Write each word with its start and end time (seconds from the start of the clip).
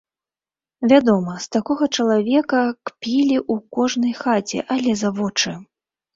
Вядома, 0.91 1.35
з 1.43 1.51
такога 1.55 1.87
чалавека 1.97 2.59
кпілі 2.91 3.37
ў 3.53 3.55
кожнай 3.79 4.13
хаце, 4.23 4.59
але 4.79 4.91
за 5.05 5.15
вочы. 5.23 5.57